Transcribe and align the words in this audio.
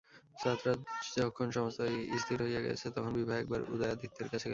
যাত্রার 0.35 0.77
যখন 1.17 1.47
সমস্তই 1.51 1.93
স্থির 2.21 2.37
হইয়া 2.45 2.61
গেছে, 2.67 2.85
তখন 2.95 3.11
বিভা 3.17 3.35
একবার 3.37 3.61
উদয়াদিত্যের 3.73 4.27
কাছে 4.29 4.39
গেল! 4.39 4.49